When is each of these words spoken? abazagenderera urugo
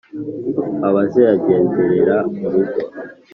abazagenderera 0.87 2.15
urugo 2.43 2.79